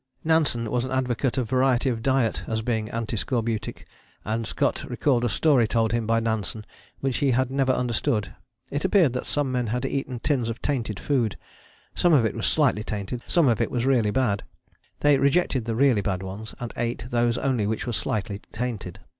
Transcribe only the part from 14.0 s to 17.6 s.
bad. They rejected the really bad ones, and ate those